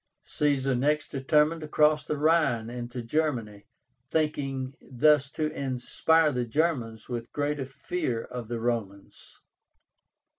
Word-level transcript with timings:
Caesar 0.25 0.73
next 0.73 1.09
determined 1.09 1.61
to 1.61 1.67
cross 1.67 2.03
the 2.03 2.17
Rhine 2.17 2.71
into 2.71 3.03
Germany, 3.03 3.67
thinking 4.09 4.73
thus 4.81 5.29
to 5.33 5.51
inspire 5.51 6.31
the 6.31 6.43
Germans 6.47 7.07
with 7.07 7.31
greater 7.31 7.65
fear 7.67 8.23
of 8.23 8.47
the 8.47 8.59
Romans. 8.59 9.37